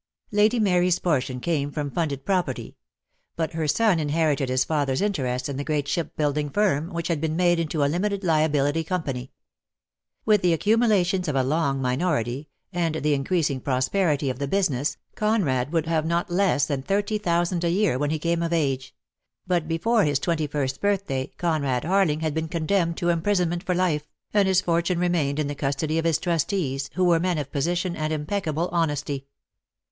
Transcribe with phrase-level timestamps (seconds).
[0.31, 2.75] Lady Mary's portion came from funded pro perty;
[3.35, 7.35] but her son inherited his father's interest in the great shipbuilding firm, which had been
[7.35, 9.31] made into a Limited Liability Company.
[10.25, 14.97] With the accumulations of a long minority, and the in creasing prosperity of the business,
[15.15, 18.95] Conrad would have not less than thirty thousand a year when he came of age;
[19.45, 23.75] but before his twenty first birthday Conrad Harling had been condemned to imprison ment for
[23.75, 27.51] life, and his fortune remained in the custody of his trustees, who were men of
[27.51, 29.27] position and impeccable honesty.